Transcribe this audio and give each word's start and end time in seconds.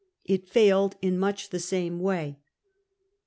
It 0.25 0.49
failed 0.49 0.95
in 1.03 1.19
much 1.19 1.49
the 1.51 1.59
same 1.59 1.99
way. 1.99 2.39